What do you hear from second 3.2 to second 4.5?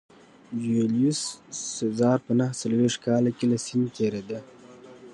کې له سیند تېرېده